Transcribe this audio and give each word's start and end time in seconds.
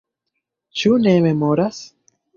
Ĉu 0.81 0.97
ne 1.05 1.13
memoras? 1.29 1.83